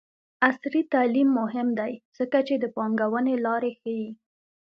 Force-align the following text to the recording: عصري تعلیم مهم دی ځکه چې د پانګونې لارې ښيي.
عصري 0.45 0.81
تعلیم 0.93 1.29
مهم 1.41 1.67
دی 1.79 1.93
ځکه 2.17 2.37
چې 2.47 2.55
د 2.57 2.65
پانګونې 2.75 3.35
لارې 3.45 3.71
ښيي. 3.79 4.09